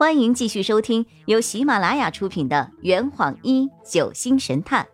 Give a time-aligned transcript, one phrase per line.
[0.00, 4.88] 欢迎继续收听由喜马拉雅出品的《圆谎一九星神探》，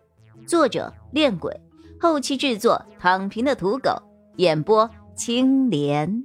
[0.49, 1.61] 作者：恋鬼，
[2.01, 4.03] 后期制作：躺平的土狗，
[4.39, 6.25] 演播：青莲。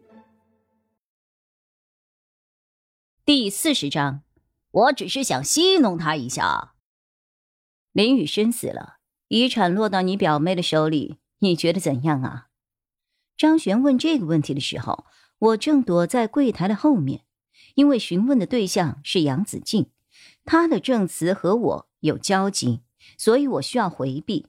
[3.23, 4.23] 第四十章，
[4.71, 6.73] 我只是想戏弄他一下。
[7.91, 8.95] 林雨生死了，
[9.27, 12.47] 遗产落到你表妹的手里，你觉得怎样啊？
[13.37, 15.05] 张璇问这个问题的时候，
[15.37, 17.25] 我正躲在柜台的后面。
[17.75, 19.89] 因为询问的对象是杨子静，
[20.45, 22.81] 他的证词和我有交集，
[23.17, 24.47] 所以我需要回避。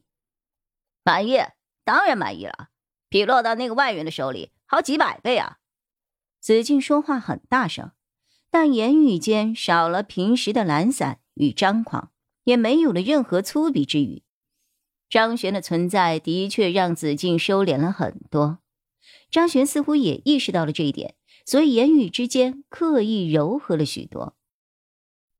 [1.03, 1.37] 满意，
[1.83, 2.69] 当然满意了，
[3.09, 5.59] 比落到那个外援的手里好几百倍啊！
[6.39, 7.91] 子静说话很大声，
[8.49, 12.11] 但言语间少了平时的懒散与张狂，
[12.43, 14.23] 也没有了任何粗鄙之语。
[15.09, 18.59] 张璇的存在的确让子静收敛了很多，
[19.29, 21.15] 张璇似乎也意识到了这一点。
[21.45, 24.35] 所以言语之间刻意柔和了许多。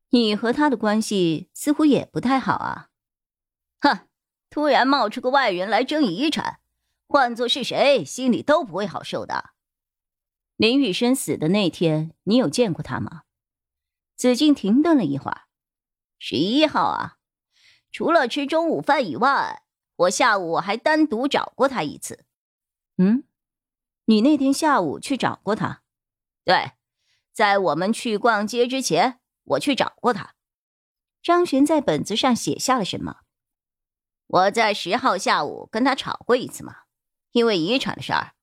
[0.10, 2.90] 你和他的关系似乎也不太好啊。
[3.80, 4.08] 哼，
[4.50, 6.60] 突然冒出个外人来争遗产，
[7.08, 9.52] 换做是谁心里都不会好受的。
[10.56, 13.24] 林雨生死的那天，你有见过他吗？
[14.16, 15.42] 子静停顿了一会儿。
[16.20, 17.18] 十一号啊，
[17.92, 19.64] 除了吃中午饭以外，
[19.96, 22.26] 我下午还单独找过他一次。
[22.98, 23.24] 嗯，
[24.06, 25.83] 你那天下午去找过他？
[26.46, 26.74] 对，
[27.32, 30.36] 在我们去逛街之前，我去找过他。
[31.22, 33.18] 张璇在本子上写下了什么？
[34.28, 36.76] 我在十号下午跟他吵过一次嘛，
[37.32, 38.34] 因为遗产的事儿。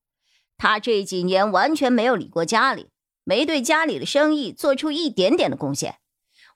[0.57, 2.91] 他这几年完全没有理过家里，
[3.25, 6.01] 没对家里的生意做出一点点的贡献。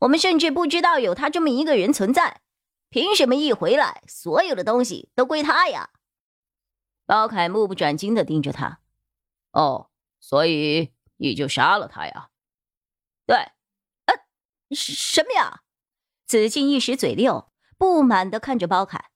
[0.01, 2.41] 我们甚至不知道有他这么一个人存在。
[2.89, 5.91] 凭什么一回来，所有的东西都归他呀？
[7.05, 8.81] 包凯目不转睛的盯着他。
[9.51, 10.93] 哦，所以。
[11.17, 12.31] 你就杀了他呀？
[13.27, 13.37] 对，
[14.07, 14.15] 呃，
[14.75, 15.63] 什么呀？
[16.27, 19.11] 子敬一时嘴溜，不满的看着包凯。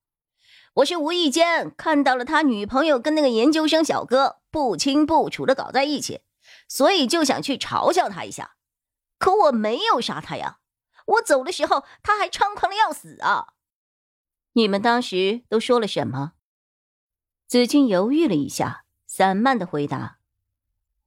[0.75, 6.21] 我是无意间看到了他女朋友跟那个研究生小哥不清不楚的搞在一起，
[6.69, 8.57] 所以就想去嘲笑他一下。
[9.19, 10.61] 可我没有杀他呀，
[11.07, 13.55] 我走的时候他还猖狂的要死啊！
[14.53, 16.35] 你们当时都说了什么？
[17.49, 20.18] 子敬犹豫了一下，散漫的回答。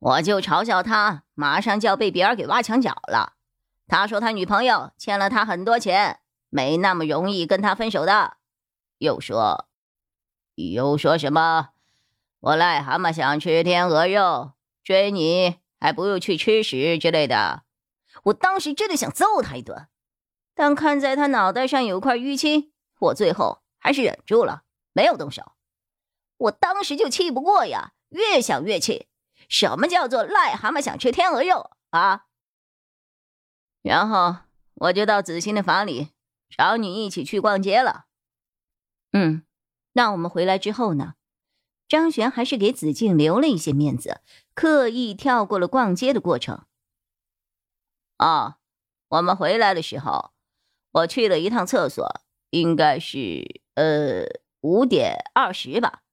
[0.02, 3.34] 我就嘲笑他，马上就要被别人给挖墙脚了。
[3.88, 8.38] 他说他女朋友欠了他很多钱，没那么容易跟他分手的。
[8.98, 9.68] 又说，
[10.56, 11.70] 又说什么？
[12.40, 14.54] 我癞蛤蟆想吃天鹅肉，
[14.84, 17.62] 追你还不如去吃屎之类的。
[18.24, 19.88] 我当时真的想揍他一顿，
[20.56, 24.64] 但看在他脑袋上有块淤青，我最后还是忍住了，
[24.94, 25.52] 没有动手。
[26.38, 29.10] 我当时就气不过呀，越想越气。
[29.52, 32.28] 什么叫做癞蛤蟆想吃天鹅肉啊？
[33.82, 34.38] 然后
[34.76, 36.12] 我就到子欣的房里
[36.50, 38.06] 找你一起去逛街了。
[39.12, 39.44] 嗯，
[39.92, 41.16] 那我们回来之后呢？
[41.90, 44.22] 张璇还是给子静留了一些面子，
[44.54, 46.64] 刻意跳过了逛街的过程。
[48.16, 48.60] 啊，
[49.10, 50.32] 我们回来的时候，
[50.92, 54.24] 我去了一趟厕所，应该是呃
[54.62, 56.04] 五点二十吧。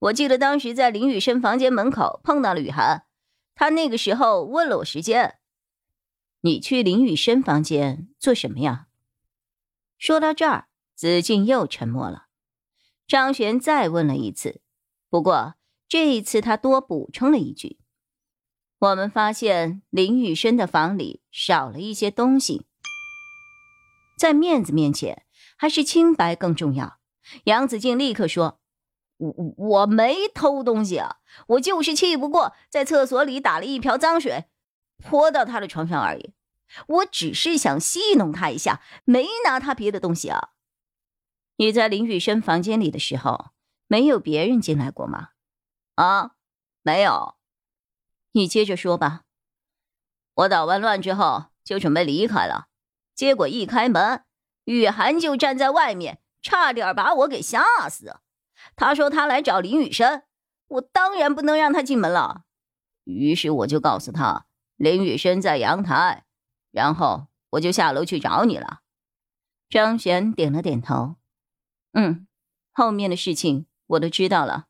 [0.00, 3.06] 我记得当时在林雨生房间门口碰到了雨涵，
[3.56, 5.38] 他那个时候问了我时间。
[6.42, 8.86] 你去林雨生房间做什么呀？
[9.98, 12.26] 说到这儿，子静又沉默了。
[13.08, 14.60] 张璇再问了一次，
[15.10, 15.54] 不过
[15.88, 17.80] 这一次他多补充了一句
[18.78, 22.66] ：“我们发现林雨生的房里少了一些东西，
[24.16, 25.26] 在面子面前，
[25.56, 27.00] 还是清白更重要。”
[27.44, 28.60] 杨子静立刻说。
[29.18, 31.16] 我我没偷东西啊，
[31.48, 34.46] 我就是气不过，在厕所里打了一瓢脏水，
[34.96, 36.32] 泼到他的床上而已。
[36.86, 40.50] 我只是想戏弄他一下，没拿他别的东西啊。
[41.56, 43.50] 你在林雨生房间里的时候，
[43.86, 45.30] 没有别人进来过吗？
[45.96, 46.32] 啊，
[46.82, 47.34] 没有。
[48.32, 49.22] 你接着说吧。
[50.34, 52.68] 我捣完乱之后就准备离开了，
[53.16, 54.22] 结果一开门，
[54.64, 58.20] 雨涵就站在外面，差点把我给吓死。
[58.78, 60.22] 他说他来找林雨生，
[60.68, 62.44] 我当然不能让他进门了。
[63.02, 64.46] 于是我就告诉他
[64.76, 66.24] 林雨生在阳台，
[66.70, 68.82] 然后我就下楼去找你了。
[69.68, 71.16] 张璇点了点头，
[71.92, 72.28] 嗯，
[72.72, 74.66] 后面的事情我都知道了。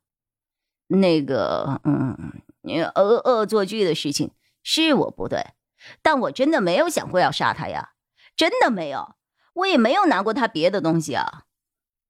[0.87, 2.41] 那个，嗯，
[2.95, 4.31] 恶恶作剧的事情
[4.63, 5.53] 是我不对，
[6.01, 7.91] 但我真的没有想过要杀他呀，
[8.35, 9.15] 真的没有，
[9.53, 11.43] 我也没有拿过他别的东西啊。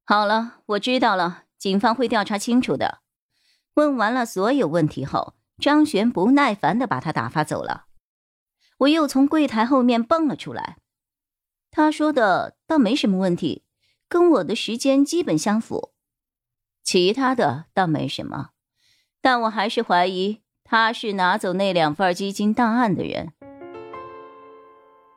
[0.06, 1.44] 好了，我知道了。
[1.60, 3.02] 警方会调查清楚的。
[3.76, 7.86] 问完了所有问题后，张璇不耐烦的把他打发走了。
[8.80, 10.78] 我又从柜台后面蹦了出来。
[11.70, 13.64] 他说的倒没什么问题，
[14.08, 15.94] 跟我的时间基本相符。
[16.82, 18.52] 其他的倒没什么，
[19.22, 23.34] 但我还是怀疑他是拿走那两份基金档案的人。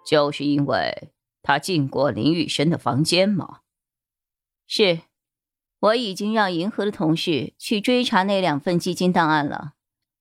[0.05, 1.13] 就是因为
[1.43, 3.61] 他进过林雨生的房间吗？
[4.67, 5.01] 是，
[5.83, 9.73] 我已经让银河的同事去追查那两份基金档案了，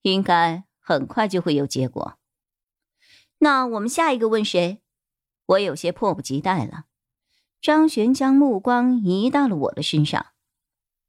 [0.02, 2.18] 应该很快就会有结果。
[3.38, 4.82] 那我们下一个问谁？
[5.46, 6.86] 我有些迫不及待了。
[7.62, 10.28] 张璇将目光移到了我的身上。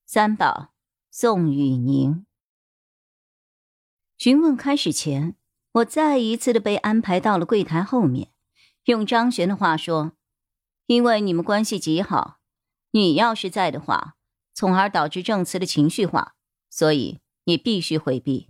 [0.05, 0.75] 三宝，
[1.11, 2.27] 宋雨宁。
[4.19, 5.35] 询问开始前，
[5.73, 8.29] 我再一次的被安排到了柜台后面。
[8.85, 10.13] 用张璇的话说，
[10.85, 12.41] 因为你们关系极好，
[12.91, 14.17] 你要是在的话，
[14.55, 16.35] 从而导致证词的情绪化，
[16.71, 18.49] 所以你必须回避。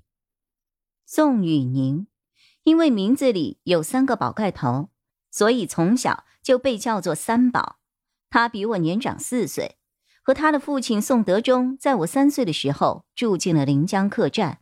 [1.06, 2.06] 宋雨宁，
[2.64, 4.90] 因为名字里有三个宝盖头，
[5.31, 7.78] 所以从小就被叫做三宝。
[8.31, 9.76] 他比我年长四岁，
[10.22, 14.58] 和他的父亲宋德忠，在我三岁的时候住进了临江客栈。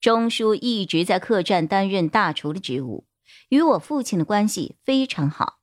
[0.00, 3.06] 钟叔一直在客栈担任大厨的职务。
[3.50, 5.58] 与我父亲的关系非常好，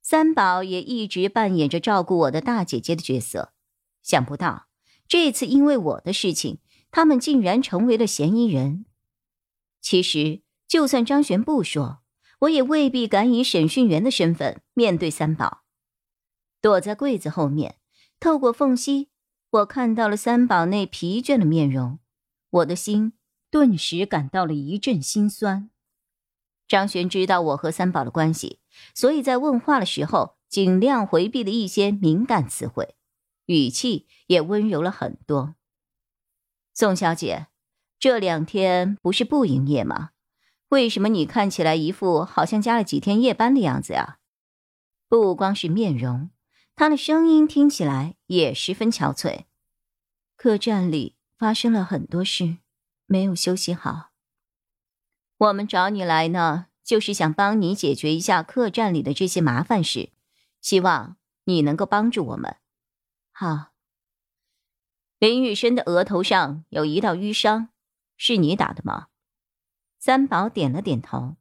[0.00, 3.51] 三宝也一直扮演着照顾我的大姐姐的角色。
[4.02, 4.66] 想不到
[5.08, 6.58] 这次因为我的事情，
[6.90, 8.86] 他们竟然成为了嫌疑人。
[9.80, 12.02] 其实，就算张璇不说，
[12.40, 15.62] 我也未必敢以审讯员的身份面对三宝。
[16.60, 17.76] 躲在柜子后面，
[18.20, 19.08] 透过缝隙，
[19.50, 21.98] 我看到了三宝那疲倦的面容，
[22.50, 23.12] 我的心
[23.50, 25.70] 顿时感到了一阵心酸。
[26.68, 28.60] 张璇知道我和三宝的关系，
[28.94, 32.94] 所以在问话的时候尽量回避了一些敏感词汇，
[33.46, 35.54] 语气也温柔了很多。
[36.74, 37.48] 宋小姐，
[37.98, 40.10] 这两天不是不营业吗？
[40.68, 44.18] 为什么你看起来一副好像加了几天夜班的样子呀？
[45.06, 46.30] 不光是面容，
[46.74, 49.44] 他的声音听起来也十分憔悴。
[50.34, 52.56] 客栈里发生了很多事，
[53.04, 54.12] 没有休息好。
[55.36, 60.08] 我们找你来呢，就是想帮你解决一下客栈里的这些麻烦事，
[60.62, 62.56] 希望你能够帮助我们。
[63.32, 63.72] 好。
[65.18, 67.70] 林雨生的额头上有一道淤伤，
[68.16, 69.08] 是你打的吗？
[69.98, 71.36] 三宝点了点头。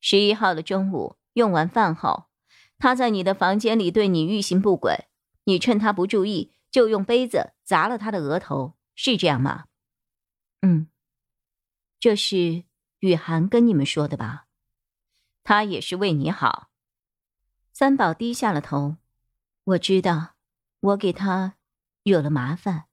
[0.00, 2.26] 十一号的中午用完饭后，
[2.78, 5.08] 他在你的房间里对你欲行不轨，
[5.44, 9.66] 你趁他不注意就用杯子砸了他的额头，是这样吗？
[10.60, 10.88] 嗯，
[11.98, 12.64] 这是。
[13.02, 14.46] 雨涵跟你们说的吧，
[15.42, 16.70] 他也是为你好。
[17.72, 18.98] 三宝低下了头，
[19.64, 20.31] 我知道，
[20.82, 21.56] 我给他
[22.02, 22.88] 惹了麻烦。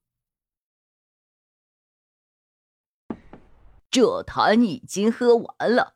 [3.89, 5.95] 这坛已经喝完了，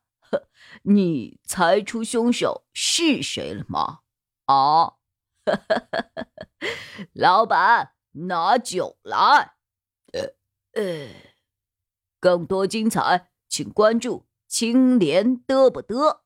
[0.81, 3.99] 你猜出凶手是谁了吗？
[4.45, 4.95] 啊，
[7.13, 9.55] 老板，拿酒来。
[10.13, 10.33] 呃
[10.73, 11.09] 呃，
[12.19, 13.29] 更多精彩。
[13.47, 16.22] 请关注青莲嘚不嘚。